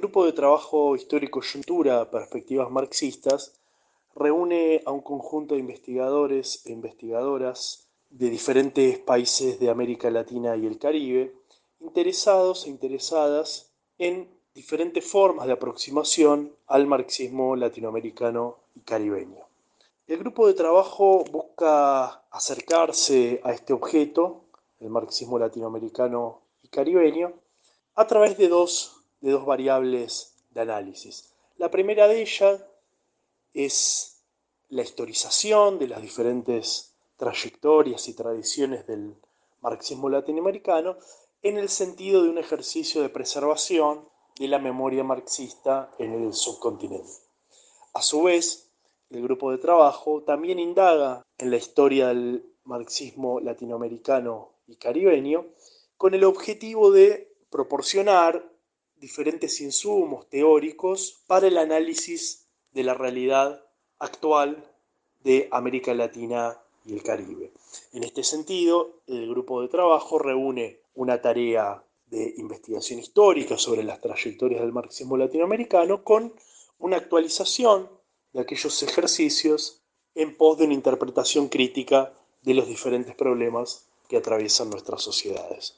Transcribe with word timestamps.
grupo 0.00 0.24
de 0.24 0.32
trabajo 0.32 0.94
histórico-coyuntura 0.94 2.10
Perspectivas 2.10 2.70
Marxistas 2.70 3.60
reúne 4.14 4.82
a 4.86 4.92
un 4.92 5.00
conjunto 5.00 5.54
de 5.54 5.60
investigadores 5.60 6.64
e 6.66 6.72
investigadoras 6.72 7.88
de 8.10 8.30
diferentes 8.30 8.98
países 8.98 9.58
de 9.58 9.70
América 9.70 10.10
Latina 10.10 10.56
y 10.56 10.66
el 10.66 10.78
Caribe, 10.78 11.34
interesados 11.80 12.66
e 12.66 12.70
interesadas 12.70 13.72
en 13.98 14.28
diferentes 14.54 15.04
formas 15.04 15.46
de 15.46 15.54
aproximación 15.54 16.52
al 16.66 16.86
marxismo 16.86 17.56
latinoamericano 17.56 18.58
y 18.74 18.80
caribeño. 18.80 19.46
El 20.06 20.18
grupo 20.18 20.46
de 20.46 20.54
trabajo 20.54 21.24
busca 21.30 22.22
acercarse 22.30 23.40
a 23.44 23.52
este 23.52 23.72
objeto, 23.72 24.44
el 24.80 24.90
marxismo 24.90 25.38
latinoamericano 25.38 26.40
y 26.62 26.68
caribeño, 26.68 27.32
a 27.94 28.06
través 28.06 28.38
de 28.38 28.48
dos, 28.48 28.97
de 29.20 29.30
dos 29.30 29.44
variables 29.44 30.34
de 30.50 30.60
análisis. 30.60 31.34
La 31.56 31.70
primera 31.70 32.06
de 32.06 32.22
ellas 32.22 32.64
es 33.52 34.22
la 34.68 34.82
historización 34.82 35.78
de 35.78 35.88
las 35.88 36.02
diferentes 36.02 36.94
trayectorias 37.16 38.08
y 38.08 38.14
tradiciones 38.14 38.86
del 38.86 39.14
marxismo 39.60 40.08
latinoamericano 40.08 40.96
en 41.42 41.58
el 41.58 41.68
sentido 41.68 42.22
de 42.22 42.30
un 42.30 42.38
ejercicio 42.38 43.02
de 43.02 43.08
preservación 43.08 44.08
de 44.38 44.48
la 44.48 44.58
memoria 44.58 45.02
marxista 45.02 45.92
en 45.98 46.12
el 46.12 46.32
subcontinente. 46.32 47.10
A 47.94 48.02
su 48.02 48.22
vez, 48.22 48.70
el 49.10 49.22
grupo 49.22 49.50
de 49.50 49.58
trabajo 49.58 50.22
también 50.22 50.58
indaga 50.58 51.22
en 51.38 51.50
la 51.50 51.56
historia 51.56 52.08
del 52.08 52.44
marxismo 52.64 53.40
latinoamericano 53.40 54.50
y 54.66 54.76
caribeño 54.76 55.46
con 55.96 56.14
el 56.14 56.24
objetivo 56.24 56.92
de 56.92 57.34
proporcionar 57.50 58.48
diferentes 59.00 59.60
insumos 59.60 60.28
teóricos 60.28 61.22
para 61.26 61.46
el 61.46 61.58
análisis 61.58 62.46
de 62.72 62.84
la 62.84 62.94
realidad 62.94 63.64
actual 63.98 64.64
de 65.24 65.48
América 65.50 65.94
Latina 65.94 66.58
y 66.84 66.94
el 66.94 67.02
Caribe. 67.02 67.52
En 67.92 68.04
este 68.04 68.22
sentido, 68.22 69.00
el 69.06 69.28
grupo 69.28 69.60
de 69.62 69.68
trabajo 69.68 70.18
reúne 70.18 70.80
una 70.94 71.20
tarea 71.20 71.82
de 72.06 72.34
investigación 72.38 72.98
histórica 72.98 73.58
sobre 73.58 73.82
las 73.82 74.00
trayectorias 74.00 74.60
del 74.60 74.72
marxismo 74.72 75.16
latinoamericano 75.16 76.02
con 76.02 76.32
una 76.78 76.96
actualización 76.96 77.90
de 78.32 78.40
aquellos 78.40 78.82
ejercicios 78.82 79.82
en 80.14 80.36
pos 80.36 80.58
de 80.58 80.64
una 80.64 80.74
interpretación 80.74 81.48
crítica 81.48 82.14
de 82.42 82.54
los 82.54 82.66
diferentes 82.66 83.14
problemas 83.14 83.88
que 84.08 84.16
atraviesan 84.16 84.70
nuestras 84.70 85.02
sociedades. 85.02 85.76